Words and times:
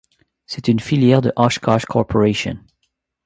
C'est 0.47 0.67
une 0.67 0.79
filière 0.79 1.21
de 1.21 1.31
Oshkosh 1.35 1.85
Corporation. 1.85 2.57